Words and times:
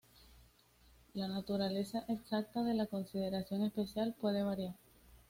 La 1.13 1.27
naturaleza 1.27 2.03
exacta 2.07 2.63
de 2.63 2.73
la 2.73 2.87
"consideración 2.87 3.61
especial" 3.61 4.15
puede 4.19 4.41
variar. 4.41 4.73